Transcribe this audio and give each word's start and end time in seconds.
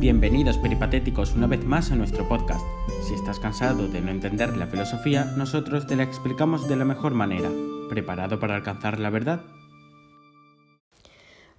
Bienvenidos 0.00 0.56
peripatéticos 0.56 1.34
una 1.34 1.46
vez 1.46 1.62
más 1.62 1.90
a 1.90 1.94
nuestro 1.94 2.26
podcast. 2.26 2.64
Si 3.06 3.12
estás 3.12 3.38
cansado 3.38 3.86
de 3.86 4.00
no 4.00 4.10
entender 4.10 4.56
la 4.56 4.66
filosofía, 4.66 5.26
nosotros 5.36 5.86
te 5.86 5.94
la 5.94 6.04
explicamos 6.04 6.66
de 6.66 6.76
la 6.76 6.86
mejor 6.86 7.12
manera. 7.12 7.50
¿Preparado 7.90 8.40
para 8.40 8.54
alcanzar 8.54 8.98
la 8.98 9.10
verdad? 9.10 9.42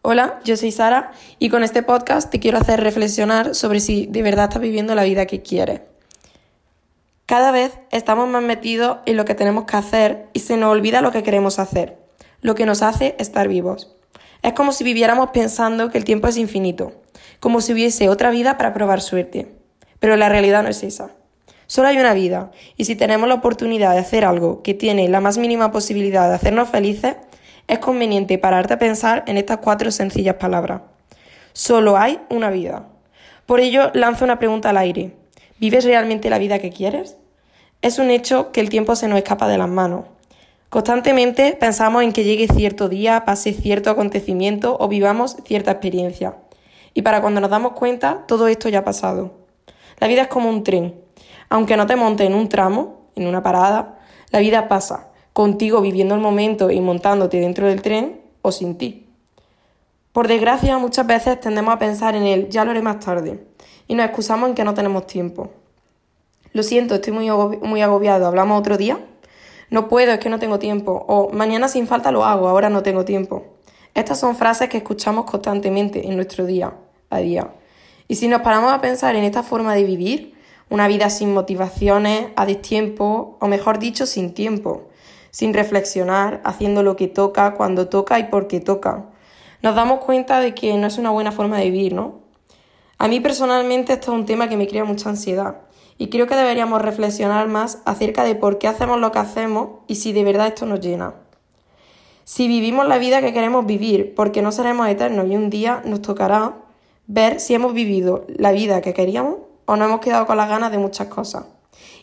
Hola, 0.01 0.39
yo 0.43 0.57
soy 0.57 0.71
Sara 0.71 1.11
y 1.37 1.49
con 1.49 1.63
este 1.63 1.83
podcast 1.83 2.31
te 2.31 2.39
quiero 2.39 2.57
hacer 2.57 2.81
reflexionar 2.81 3.53
sobre 3.53 3.79
si 3.79 4.07
de 4.07 4.23
verdad 4.23 4.45
estás 4.45 4.63
viviendo 4.63 4.95
la 4.95 5.03
vida 5.03 5.27
que 5.27 5.43
quieres. 5.43 5.81
Cada 7.27 7.51
vez 7.51 7.77
estamos 7.91 8.27
más 8.27 8.41
metidos 8.41 8.97
en 9.05 9.17
lo 9.17 9.25
que 9.25 9.35
tenemos 9.35 9.65
que 9.65 9.77
hacer 9.77 10.29
y 10.33 10.39
se 10.39 10.57
nos 10.57 10.71
olvida 10.71 11.03
lo 11.03 11.11
que 11.11 11.21
queremos 11.21 11.59
hacer, 11.59 11.99
lo 12.41 12.55
que 12.55 12.65
nos 12.65 12.81
hace 12.81 13.15
estar 13.19 13.47
vivos. 13.47 13.95
Es 14.41 14.53
como 14.53 14.71
si 14.71 14.83
viviéramos 14.83 15.29
pensando 15.29 15.91
que 15.91 15.99
el 15.99 16.05
tiempo 16.05 16.27
es 16.27 16.37
infinito, 16.37 16.93
como 17.41 17.59
si 17.59 17.73
hubiese 17.73 18.07
otra 18.07 18.29
vida 18.29 18.57
para 18.57 18.73
probar 18.73 19.01
suerte. 19.01 19.51
Pero 19.99 20.15
la 20.15 20.29
realidad 20.29 20.63
no 20.63 20.69
es 20.69 20.83
esa. 20.83 21.09
Solo 21.67 21.87
hay 21.87 21.97
una 21.97 22.13
vida, 22.13 22.51
y 22.77 22.85
si 22.85 22.95
tenemos 22.95 23.27
la 23.27 23.35
oportunidad 23.35 23.93
de 23.93 23.99
hacer 23.99 24.25
algo 24.25 24.61
que 24.61 24.73
tiene 24.73 25.09
la 25.09 25.21
más 25.21 25.37
mínima 25.37 25.71
posibilidad 25.71 26.29
de 26.29 26.35
hacernos 26.35 26.69
felices, 26.69 27.15
es 27.67 27.79
conveniente 27.79 28.37
pararte 28.37 28.75
a 28.75 28.79
pensar 28.79 29.23
en 29.25 29.37
estas 29.37 29.57
cuatro 29.57 29.89
sencillas 29.89 30.35
palabras. 30.35 30.81
Solo 31.53 31.97
hay 31.97 32.19
una 32.29 32.51
vida. 32.51 32.87
Por 33.47 33.59
ello, 33.59 33.89
lanzo 33.93 34.23
una 34.23 34.37
pregunta 34.37 34.69
al 34.69 34.77
aire. 34.77 35.15
¿Vives 35.59 35.83
realmente 35.83 36.29
la 36.29 36.37
vida 36.37 36.59
que 36.59 36.69
quieres? 36.69 37.17
Es 37.81 37.97
un 37.97 38.11
hecho 38.11 38.51
que 38.51 38.61
el 38.61 38.69
tiempo 38.69 38.95
se 38.95 39.07
nos 39.07 39.17
escapa 39.17 39.47
de 39.47 39.57
las 39.57 39.69
manos. 39.69 40.05
Constantemente 40.69 41.57
pensamos 41.59 42.03
en 42.03 42.13
que 42.13 42.23
llegue 42.23 42.47
cierto 42.47 42.87
día, 42.87 43.25
pase 43.25 43.53
cierto 43.53 43.89
acontecimiento 43.89 44.77
o 44.79 44.87
vivamos 44.87 45.37
cierta 45.43 45.71
experiencia. 45.71 46.35
Y 46.93 47.01
para 47.01 47.21
cuando 47.21 47.41
nos 47.41 47.49
damos 47.49 47.73
cuenta, 47.73 48.25
todo 48.27 48.47
esto 48.47 48.69
ya 48.69 48.79
ha 48.79 48.83
pasado. 48.83 49.31
La 49.99 50.07
vida 50.07 50.23
es 50.23 50.27
como 50.27 50.49
un 50.49 50.63
tren. 50.63 50.95
Aunque 51.49 51.77
no 51.77 51.85
te 51.85 51.95
montes 51.95 52.27
en 52.27 52.33
un 52.33 52.49
tramo, 52.49 53.01
en 53.15 53.27
una 53.27 53.43
parada, 53.43 53.99
la 54.31 54.39
vida 54.39 54.67
pasa, 54.67 55.09
contigo 55.33 55.81
viviendo 55.81 56.15
el 56.15 56.21
momento 56.21 56.71
y 56.71 56.81
montándote 56.81 57.39
dentro 57.39 57.67
del 57.67 57.81
tren 57.81 58.21
o 58.41 58.51
sin 58.51 58.77
ti. 58.77 59.07
Por 60.11 60.27
desgracia, 60.27 60.77
muchas 60.77 61.07
veces 61.07 61.39
tendemos 61.39 61.73
a 61.73 61.79
pensar 61.79 62.15
en 62.15 62.23
él, 62.23 62.49
ya 62.49 62.65
lo 62.65 62.71
haré 62.71 62.81
más 62.81 62.99
tarde, 62.99 63.45
y 63.87 63.95
nos 63.95 64.05
excusamos 64.05 64.49
en 64.49 64.55
que 64.55 64.63
no 64.63 64.73
tenemos 64.73 65.07
tiempo. 65.07 65.51
Lo 66.53 66.63
siento, 66.63 66.95
estoy 66.95 67.13
muy, 67.13 67.29
muy 67.61 67.81
agobiado, 67.81 68.27
¿hablamos 68.27 68.59
otro 68.59 68.77
día? 68.77 68.99
No 69.69 69.87
puedo, 69.87 70.11
es 70.11 70.19
que 70.19 70.29
no 70.29 70.37
tengo 70.37 70.59
tiempo. 70.59 71.05
O 71.07 71.29
mañana 71.31 71.69
sin 71.69 71.87
falta 71.87 72.11
lo 72.11 72.25
hago, 72.25 72.49
ahora 72.49 72.69
no 72.69 72.83
tengo 72.83 73.05
tiempo. 73.05 73.45
Estas 73.93 74.19
son 74.19 74.35
frases 74.35 74.67
que 74.67 74.77
escuchamos 74.77 75.25
constantemente 75.25 76.07
en 76.07 76.17
nuestro 76.17 76.45
día 76.45 76.73
a 77.11 77.19
día. 77.19 77.53
Y 78.07 78.15
si 78.15 78.27
nos 78.27 78.41
paramos 78.41 78.73
a 78.73 78.81
pensar 78.81 79.15
en 79.15 79.23
esta 79.23 79.43
forma 79.43 79.75
de 79.75 79.83
vivir, 79.83 80.33
una 80.69 80.87
vida 80.87 81.09
sin 81.09 81.33
motivaciones, 81.33 82.29
a 82.35 82.45
destiempo, 82.45 83.37
o 83.39 83.47
mejor 83.47 83.77
dicho, 83.77 84.05
sin 84.05 84.33
tiempo, 84.33 84.89
sin 85.29 85.53
reflexionar, 85.53 86.41
haciendo 86.43 86.81
lo 86.81 86.95
que 86.95 87.07
toca, 87.07 87.53
cuando 87.53 87.89
toca 87.89 88.17
y 88.19 88.23
por 88.23 88.47
qué 88.47 88.59
toca, 88.59 89.05
nos 89.61 89.75
damos 89.75 89.99
cuenta 89.99 90.39
de 90.39 90.55
que 90.55 90.75
no 90.77 90.87
es 90.87 90.97
una 90.97 91.11
buena 91.11 91.31
forma 91.31 91.59
de 91.59 91.69
vivir, 91.69 91.93
¿no? 91.93 92.21
A 92.97 93.07
mí 93.07 93.19
personalmente 93.19 93.93
esto 93.93 94.11
es 94.11 94.17
un 94.17 94.25
tema 94.25 94.47
que 94.47 94.57
me 94.57 94.67
crea 94.67 94.85
mucha 94.85 95.09
ansiedad 95.09 95.61
y 95.97 96.09
creo 96.09 96.27
que 96.27 96.35
deberíamos 96.35 96.81
reflexionar 96.81 97.47
más 97.47 97.79
acerca 97.85 98.23
de 98.23 98.35
por 98.35 98.57
qué 98.57 98.67
hacemos 98.67 98.99
lo 98.99 99.11
que 99.11 99.19
hacemos 99.19 99.69
y 99.87 99.95
si 99.95 100.13
de 100.13 100.23
verdad 100.23 100.47
esto 100.47 100.65
nos 100.65 100.79
llena. 100.79 101.15
Si 102.23 102.47
vivimos 102.47 102.87
la 102.87 102.97
vida 102.97 103.21
que 103.21 103.33
queremos 103.33 103.65
vivir, 103.65 104.15
porque 104.15 104.41
no 104.41 104.51
seremos 104.51 104.87
eternos 104.87 105.27
y 105.27 105.35
un 105.35 105.49
día 105.49 105.81
nos 105.85 106.01
tocará 106.01 106.55
ver 107.07 107.39
si 107.39 107.53
hemos 107.53 107.73
vivido 107.73 108.25
la 108.27 108.51
vida 108.51 108.81
que 108.81 108.93
queríamos 108.93 109.37
o 109.65 109.75
no 109.75 109.85
hemos 109.85 109.99
quedado 110.01 110.25
con 110.25 110.37
las 110.37 110.49
ganas 110.49 110.71
de 110.71 110.77
muchas 110.77 111.07
cosas. 111.07 111.45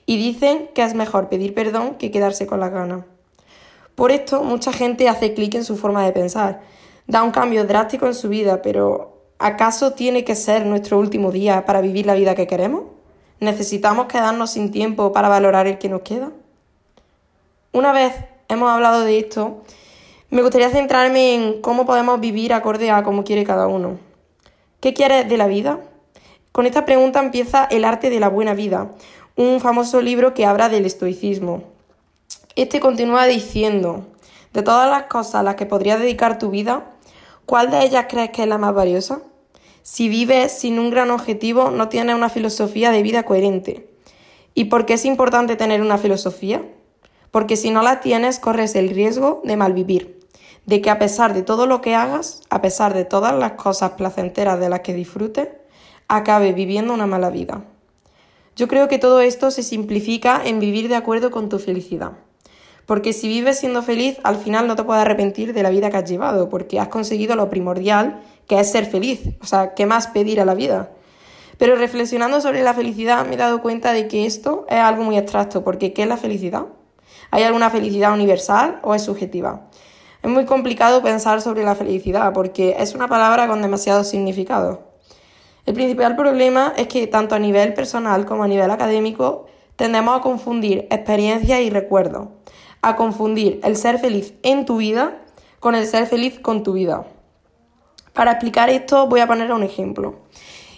Y 0.06 0.16
dicen 0.16 0.70
que 0.74 0.82
es 0.82 0.94
mejor 0.94 1.28
pedir 1.28 1.54
perdón 1.54 1.96
que 1.96 2.10
quedarse 2.10 2.46
con 2.46 2.60
las 2.60 2.72
ganas. 2.72 3.04
Por 3.94 4.12
esto, 4.12 4.42
mucha 4.42 4.72
gente 4.72 5.08
hace 5.08 5.34
clic 5.34 5.54
en 5.54 5.64
su 5.64 5.76
forma 5.76 6.04
de 6.04 6.12
pensar, 6.12 6.60
da 7.06 7.22
un 7.22 7.30
cambio 7.30 7.64
drástico 7.64 8.06
en 8.06 8.14
su 8.14 8.28
vida, 8.28 8.62
pero 8.62 9.24
¿acaso 9.38 9.92
tiene 9.92 10.24
que 10.24 10.34
ser 10.34 10.64
nuestro 10.66 10.98
último 10.98 11.32
día 11.32 11.64
para 11.66 11.80
vivir 11.80 12.06
la 12.06 12.14
vida 12.14 12.34
que 12.34 12.46
queremos? 12.46 12.84
¿Necesitamos 13.40 14.06
quedarnos 14.06 14.50
sin 14.50 14.70
tiempo 14.70 15.12
para 15.12 15.28
valorar 15.28 15.66
el 15.66 15.78
que 15.78 15.88
nos 15.88 16.02
queda? 16.02 16.30
Una 17.72 17.92
vez 17.92 18.14
hemos 18.48 18.70
hablado 18.70 19.02
de 19.02 19.18
esto, 19.18 19.62
me 20.30 20.42
gustaría 20.42 20.70
centrarme 20.70 21.34
en 21.34 21.60
cómo 21.60 21.84
podemos 21.84 22.20
vivir 22.20 22.52
acorde 22.52 22.90
a 22.90 23.02
cómo 23.02 23.24
quiere 23.24 23.44
cada 23.44 23.66
uno. 23.66 24.07
¿Qué 24.80 24.94
quieres 24.94 25.28
de 25.28 25.36
la 25.36 25.48
vida? 25.48 25.80
Con 26.52 26.64
esta 26.64 26.84
pregunta 26.84 27.18
empieza 27.18 27.64
El 27.64 27.84
arte 27.84 28.10
de 28.10 28.20
la 28.20 28.28
buena 28.28 28.54
vida, 28.54 28.92
un 29.34 29.58
famoso 29.58 30.00
libro 30.00 30.34
que 30.34 30.46
habla 30.46 30.68
del 30.68 30.86
estoicismo. 30.86 31.64
Este 32.54 32.78
continúa 32.78 33.26
diciendo, 33.26 34.06
de 34.52 34.62
todas 34.62 34.88
las 34.88 35.04
cosas 35.04 35.34
a 35.34 35.42
las 35.42 35.56
que 35.56 35.66
podrías 35.66 35.98
dedicar 35.98 36.38
tu 36.38 36.50
vida, 36.50 36.92
¿cuál 37.44 37.72
de 37.72 37.82
ellas 37.82 38.06
crees 38.08 38.30
que 38.30 38.42
es 38.42 38.48
la 38.48 38.56
más 38.56 38.72
valiosa? 38.72 39.20
Si 39.82 40.08
vives 40.08 40.52
sin 40.52 40.78
un 40.78 40.90
gran 40.90 41.10
objetivo, 41.10 41.72
no 41.72 41.88
tienes 41.88 42.14
una 42.14 42.28
filosofía 42.28 42.92
de 42.92 43.02
vida 43.02 43.24
coherente. 43.24 43.90
¿Y 44.54 44.66
por 44.66 44.86
qué 44.86 44.94
es 44.94 45.04
importante 45.04 45.56
tener 45.56 45.82
una 45.82 45.98
filosofía? 45.98 46.62
Porque 47.32 47.56
si 47.56 47.70
no 47.70 47.82
la 47.82 47.98
tienes, 47.98 48.38
corres 48.38 48.76
el 48.76 48.90
riesgo 48.90 49.42
de 49.42 49.56
malvivir, 49.56 50.17
de 50.68 50.82
que 50.82 50.90
a 50.90 50.98
pesar 50.98 51.32
de 51.32 51.42
todo 51.42 51.66
lo 51.66 51.80
que 51.80 51.94
hagas, 51.94 52.42
a 52.50 52.60
pesar 52.60 52.92
de 52.92 53.06
todas 53.06 53.34
las 53.34 53.52
cosas 53.52 53.92
placenteras 53.92 54.60
de 54.60 54.68
las 54.68 54.80
que 54.80 54.92
disfrutes, 54.92 55.48
acabe 56.08 56.52
viviendo 56.52 56.92
una 56.92 57.06
mala 57.06 57.30
vida. 57.30 57.64
Yo 58.54 58.68
creo 58.68 58.86
que 58.86 58.98
todo 58.98 59.20
esto 59.20 59.50
se 59.50 59.62
simplifica 59.62 60.42
en 60.44 60.60
vivir 60.60 60.88
de 60.88 60.96
acuerdo 60.96 61.30
con 61.30 61.48
tu 61.48 61.58
felicidad. 61.58 62.18
Porque 62.84 63.14
si 63.14 63.28
vives 63.28 63.60
siendo 63.60 63.82
feliz, 63.82 64.18
al 64.24 64.36
final 64.36 64.66
no 64.66 64.76
te 64.76 64.84
puedes 64.84 65.00
arrepentir 65.00 65.54
de 65.54 65.62
la 65.62 65.70
vida 65.70 65.88
que 65.88 65.96
has 65.96 66.10
llevado, 66.10 66.50
porque 66.50 66.78
has 66.78 66.88
conseguido 66.88 67.34
lo 67.34 67.48
primordial, 67.48 68.20
que 68.46 68.60
es 68.60 68.70
ser 68.70 68.84
feliz. 68.84 69.22
O 69.40 69.46
sea, 69.46 69.72
¿qué 69.72 69.86
más 69.86 70.08
pedir 70.08 70.38
a 70.38 70.44
la 70.44 70.54
vida? 70.54 70.90
Pero 71.56 71.76
reflexionando 71.76 72.42
sobre 72.42 72.62
la 72.62 72.74
felicidad 72.74 73.24
me 73.24 73.36
he 73.36 73.38
dado 73.38 73.62
cuenta 73.62 73.94
de 73.94 74.06
que 74.06 74.26
esto 74.26 74.66
es 74.68 74.80
algo 74.80 75.02
muy 75.02 75.16
abstracto, 75.16 75.64
porque 75.64 75.94
¿qué 75.94 76.02
es 76.02 76.08
la 76.08 76.18
felicidad? 76.18 76.66
¿Hay 77.30 77.44
alguna 77.44 77.70
felicidad 77.70 78.12
universal 78.12 78.80
o 78.82 78.94
es 78.94 79.00
subjetiva? 79.00 79.70
Es 80.22 80.30
muy 80.30 80.44
complicado 80.44 81.02
pensar 81.02 81.40
sobre 81.40 81.64
la 81.64 81.74
felicidad, 81.74 82.32
porque 82.32 82.76
es 82.78 82.94
una 82.94 83.08
palabra 83.08 83.46
con 83.46 83.62
demasiado 83.62 84.04
significado. 84.04 84.82
El 85.66 85.74
principal 85.74 86.16
problema 86.16 86.72
es 86.76 86.88
que 86.88 87.06
tanto 87.06 87.34
a 87.34 87.38
nivel 87.38 87.74
personal 87.74 88.24
como 88.26 88.42
a 88.42 88.48
nivel 88.48 88.70
académico 88.70 89.46
tendemos 89.76 90.18
a 90.18 90.22
confundir 90.22 90.88
experiencia 90.90 91.60
y 91.60 91.70
recuerdos 91.70 92.28
a 92.82 92.96
confundir 92.96 93.60
el 93.64 93.76
ser 93.76 93.98
feliz 93.98 94.34
en 94.42 94.64
tu 94.64 94.78
vida 94.78 95.18
con 95.60 95.74
el 95.74 95.86
ser 95.86 96.06
feliz 96.06 96.38
con 96.38 96.62
tu 96.62 96.72
vida. 96.72 97.06
Para 98.12 98.32
explicar 98.32 98.70
esto 98.70 99.06
voy 99.08 99.20
a 99.20 99.26
poner 99.26 99.52
un 99.52 99.62
ejemplo. 99.62 100.20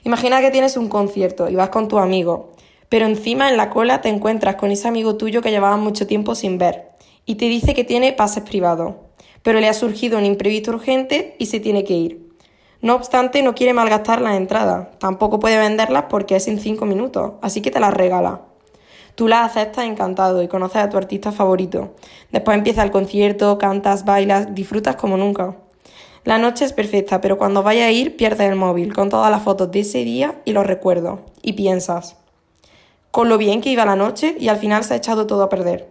Imagina 0.04 0.40
que 0.40 0.50
tienes 0.50 0.76
un 0.76 0.88
concierto 0.88 1.48
y 1.48 1.54
vas 1.54 1.68
con 1.68 1.88
tu 1.88 1.98
amigo, 1.98 2.52
pero 2.88 3.06
encima 3.06 3.50
en 3.50 3.56
la 3.56 3.70
cola 3.70 4.00
te 4.00 4.08
encuentras 4.08 4.56
con 4.56 4.70
ese 4.70 4.88
amigo 4.88 5.16
tuyo 5.16 5.42
que 5.42 5.50
llevabas 5.50 5.78
mucho 5.78 6.06
tiempo 6.06 6.34
sin 6.34 6.58
ver 6.58 6.90
y 7.26 7.34
te 7.34 7.46
dice 7.46 7.74
que 7.74 7.84
tiene 7.84 8.12
pases 8.12 8.42
privados, 8.42 8.94
pero 9.42 9.60
le 9.60 9.68
ha 9.68 9.74
surgido 9.74 10.18
un 10.18 10.24
imprevisto 10.24 10.70
urgente 10.70 11.36
y 11.38 11.46
se 11.46 11.60
tiene 11.60 11.84
que 11.84 11.94
ir. 11.94 12.30
No 12.82 12.94
obstante, 12.94 13.42
no 13.42 13.54
quiere 13.54 13.74
malgastar 13.74 14.20
las 14.20 14.36
entradas, 14.36 14.88
tampoco 14.98 15.38
puede 15.38 15.58
venderlas 15.58 16.04
porque 16.08 16.36
es 16.36 16.48
en 16.48 16.58
cinco 16.58 16.86
minutos, 16.86 17.32
así 17.42 17.60
que 17.60 17.70
te 17.70 17.80
las 17.80 17.92
regala. 17.92 18.42
Tú 19.14 19.28
la 19.28 19.44
aceptas 19.44 19.84
encantado 19.84 20.42
y 20.42 20.48
conoces 20.48 20.82
a 20.82 20.88
tu 20.88 20.96
artista 20.96 21.30
favorito. 21.30 21.94
Después 22.32 22.56
empieza 22.56 22.82
el 22.82 22.90
concierto, 22.90 23.58
cantas, 23.58 24.06
bailas, 24.06 24.54
disfrutas 24.54 24.96
como 24.96 25.18
nunca. 25.18 25.56
La 26.24 26.38
noche 26.38 26.64
es 26.64 26.72
perfecta, 26.72 27.20
pero 27.20 27.36
cuando 27.36 27.62
vayas 27.62 27.88
a 27.88 27.92
ir 27.92 28.16
pierdes 28.16 28.48
el 28.48 28.56
móvil 28.56 28.94
con 28.94 29.10
todas 29.10 29.30
las 29.30 29.42
fotos 29.42 29.70
de 29.70 29.80
ese 29.80 30.04
día 30.04 30.40
y 30.44 30.52
los 30.52 30.66
recuerdos. 30.66 31.20
Y 31.42 31.54
piensas, 31.54 32.16
con 33.10 33.28
lo 33.28 33.38
bien 33.38 33.60
que 33.60 33.70
iba 33.70 33.84
la 33.84 33.96
noche 33.96 34.36
y 34.38 34.48
al 34.48 34.56
final 34.56 34.84
se 34.84 34.94
ha 34.94 34.98
echado 34.98 35.26
todo 35.26 35.42
a 35.42 35.48
perder. 35.48 35.88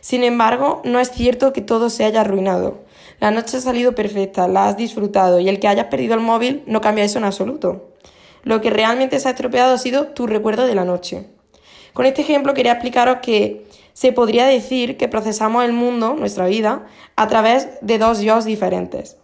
Sin 0.00 0.24
embargo, 0.24 0.80
no 0.84 0.98
es 1.00 1.10
cierto 1.10 1.52
que 1.52 1.60
todo 1.60 1.90
se 1.90 2.04
haya 2.04 2.22
arruinado. 2.22 2.85
La 3.20 3.30
noche 3.30 3.56
ha 3.56 3.60
salido 3.60 3.94
perfecta, 3.94 4.46
la 4.46 4.68
has 4.68 4.76
disfrutado 4.76 5.40
y 5.40 5.48
el 5.48 5.58
que 5.58 5.68
hayas 5.68 5.86
perdido 5.86 6.14
el 6.14 6.20
móvil 6.20 6.62
no 6.66 6.80
cambia 6.80 7.04
eso 7.04 7.18
en 7.18 7.24
absoluto. 7.24 7.92
Lo 8.42 8.60
que 8.60 8.70
realmente 8.70 9.18
se 9.18 9.28
ha 9.28 9.32
estropeado 9.32 9.74
ha 9.74 9.78
sido 9.78 10.08
tu 10.08 10.26
recuerdo 10.26 10.66
de 10.66 10.74
la 10.74 10.84
noche. 10.84 11.26
Con 11.94 12.04
este 12.04 12.20
ejemplo 12.22 12.52
quería 12.52 12.72
explicaros 12.72 13.18
que 13.22 13.66
se 13.94 14.12
podría 14.12 14.46
decir 14.46 14.98
que 14.98 15.08
procesamos 15.08 15.64
el 15.64 15.72
mundo, 15.72 16.14
nuestra 16.14 16.46
vida, 16.46 16.84
a 17.16 17.26
través 17.28 17.68
de 17.80 17.98
dos 17.98 18.20
yo 18.20 18.38
diferentes. 18.42 19.16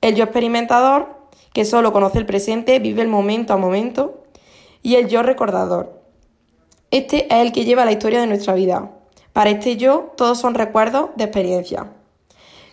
El 0.00 0.14
yo 0.14 0.22
experimentador, 0.22 1.08
que 1.52 1.64
solo 1.64 1.92
conoce 1.92 2.18
el 2.18 2.26
presente, 2.26 2.78
vive 2.78 3.02
el 3.02 3.08
momento 3.08 3.52
a 3.52 3.56
momento, 3.56 4.22
y 4.82 4.94
el 4.94 5.08
yo 5.08 5.24
recordador. 5.24 6.00
Este 6.92 7.26
es 7.26 7.40
el 7.42 7.52
que 7.52 7.64
lleva 7.64 7.84
la 7.84 7.92
historia 7.92 8.20
de 8.20 8.28
nuestra 8.28 8.54
vida. 8.54 8.92
Para 9.32 9.50
este 9.50 9.76
yo, 9.76 10.12
todos 10.16 10.38
son 10.38 10.54
recuerdos 10.54 11.10
de 11.16 11.24
experiencia. 11.24 11.92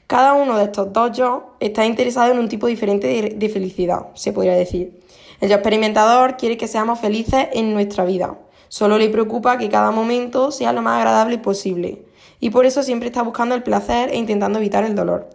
Cada 0.07 0.36
uno 0.36 0.57
de 0.57 0.63
estos 0.63 0.94
dos 0.94 1.18
yo 1.18 1.51
está 1.59 1.86
interesado 1.86 2.31
en 2.31 2.39
un 2.39 2.48
tipo 2.48 2.68
diferente 2.68 3.33
de, 3.36 3.50
felicidad, 3.50 4.07
se 4.13 4.31
podría 4.31 4.54
decir. 4.54 5.01
El 5.42 5.50
yo 5.50 5.56
experimentador 5.56 6.38
quiere 6.38 6.56
que 6.56 6.69
seamos 6.69 7.01
felices 7.01 7.50
en 7.51 7.74
nuestra 7.74 8.06
vida. 8.06 8.39
Solo 8.69 8.98
le 8.98 9.09
preocupa 9.09 9.57
que 9.57 9.68
cada 9.68 9.92
momento 9.92 10.51
sea 10.51 10.71
lo 10.71 10.81
más 10.81 11.00
agradable 11.00 11.38
posible. 11.39 12.06
Y 12.39 12.51
por 12.51 12.65
eso 12.65 12.83
siempre 12.83 13.09
está 13.09 13.21
buscando 13.21 13.54
el 13.54 13.63
placer 13.63 14.09
e 14.09 14.15
intentando 14.15 14.59
evitar 14.59 14.86
el 14.86 14.95
dolor. 14.95 15.30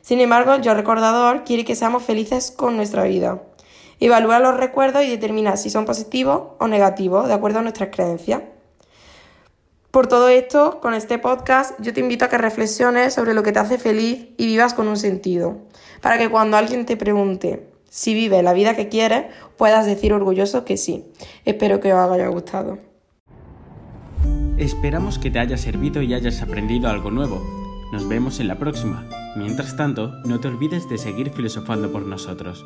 Sin 0.00 0.20
embargo, 0.22 0.54
el 0.54 0.62
yo 0.62 0.72
recordador 0.72 1.44
quiere 1.44 1.66
que 1.66 1.76
seamos 1.76 2.02
felices 2.02 2.50
con 2.50 2.74
nuestra 2.76 3.04
vida. 3.04 3.42
Evalúa 4.00 4.40
los 4.40 4.56
recuerdos 4.56 5.04
y 5.04 5.10
determina 5.10 5.58
si 5.58 5.68
son 5.68 5.84
positivos 5.84 6.52
o 6.58 6.68
negativos, 6.68 7.28
de 7.28 7.34
acuerdo 7.34 7.58
a 7.58 7.62
nuestras 7.62 7.90
creencias. 7.92 8.40
Por 9.96 10.08
todo 10.08 10.28
esto, 10.28 10.78
con 10.82 10.92
este 10.92 11.18
podcast, 11.18 11.72
yo 11.80 11.94
te 11.94 12.00
invito 12.00 12.26
a 12.26 12.28
que 12.28 12.36
reflexiones 12.36 13.14
sobre 13.14 13.32
lo 13.32 13.42
que 13.42 13.52
te 13.52 13.60
hace 13.60 13.78
feliz 13.78 14.28
y 14.36 14.44
vivas 14.44 14.74
con 14.74 14.88
un 14.88 14.98
sentido, 14.98 15.56
para 16.02 16.18
que 16.18 16.28
cuando 16.28 16.58
alguien 16.58 16.84
te 16.84 16.98
pregunte 16.98 17.70
si 17.88 18.12
vive 18.12 18.42
la 18.42 18.52
vida 18.52 18.76
que 18.76 18.90
quieres, 18.90 19.24
puedas 19.56 19.86
decir 19.86 20.12
orgulloso 20.12 20.66
que 20.66 20.76
sí. 20.76 21.06
Espero 21.46 21.80
que 21.80 21.94
os 21.94 22.12
haya 22.12 22.28
gustado. 22.28 22.76
Esperamos 24.58 25.18
que 25.18 25.30
te 25.30 25.38
haya 25.38 25.56
servido 25.56 26.02
y 26.02 26.12
hayas 26.12 26.42
aprendido 26.42 26.90
algo 26.90 27.10
nuevo. 27.10 27.40
Nos 27.90 28.06
vemos 28.06 28.38
en 28.38 28.48
la 28.48 28.58
próxima. 28.58 29.08
Mientras 29.34 29.78
tanto, 29.78 30.12
no 30.26 30.40
te 30.40 30.48
olvides 30.48 30.90
de 30.90 30.98
seguir 30.98 31.30
filosofando 31.30 31.90
por 31.90 32.02
nosotros. 32.02 32.62